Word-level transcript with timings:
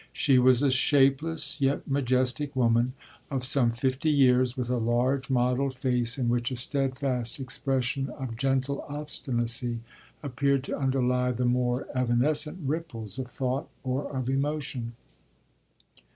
She 0.13 0.39
was 0.39 0.63
a 0.63 0.71
shapeless 0.71 1.61
yet 1.61 1.87
majestic 1.87 2.55
woman 2.55 2.93
of 3.29 3.43
some 3.43 3.71
fifty 3.71 4.09
years, 4.09 4.57
with 4.57 4.67
a 4.67 4.77
large 4.77 5.29
mottled 5.29 5.75
face 5.75 6.17
in 6.17 6.27
which 6.27 6.49
a 6.49 6.55
steadfast 6.55 7.39
expression 7.39 8.09
of 8.09 8.35
gentle 8.35 8.81
obstinacy 8.89 9.81
appeared 10.23 10.63
to 10.63 10.71
underly 10.75 11.37
the 11.37 11.45
more 11.45 11.85
evanescent 11.93 12.61
ripples 12.67 13.19
of 13.19 13.27
thought 13.27 13.69
or 13.83 14.09
of 14.17 14.27
emotion. 14.27 14.93